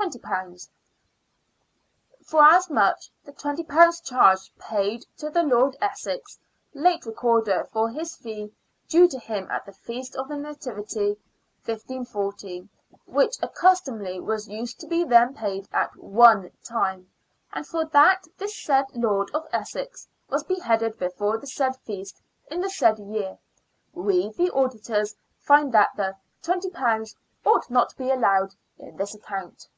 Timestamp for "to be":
14.80-15.04, 27.90-28.10